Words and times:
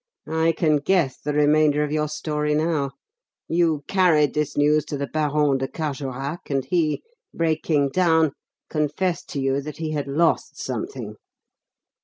I 0.27 0.51
can 0.53 0.77
guess 0.77 1.19
the 1.19 1.31
remainder 1.31 1.83
of 1.83 1.91
your 1.91 2.07
story 2.07 2.55
now. 2.55 2.93
You 3.47 3.83
carried 3.87 4.33
this 4.33 4.57
news 4.57 4.83
to 4.85 4.97
the 4.97 5.05
Baron 5.05 5.59
de 5.59 5.67
Carjorac, 5.67 6.49
and 6.49 6.65
he, 6.65 7.03
breaking 7.35 7.89
down, 7.89 8.31
confessed 8.67 9.29
to 9.29 9.39
you 9.39 9.61
that 9.61 9.77
he 9.77 9.91
had 9.91 10.07
lost 10.07 10.57
something." 10.57 11.17